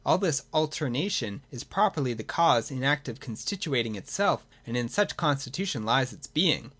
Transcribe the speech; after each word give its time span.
All 0.03 0.17
this 0.17 0.41
alternation 0.51 1.43
is 1.51 1.63
properly 1.63 2.15
the 2.15 2.23
cause 2.23 2.71
in 2.71 2.83
act 2.83 3.07
of 3.07 3.19
constituting 3.19 3.93
itself 3.95 4.43
and 4.65 4.75
in 4.75 4.89
such 4.89 5.15
constitution 5.15 5.85
lies 5.85 6.11
its 6.11 6.25
being. 6.25 6.69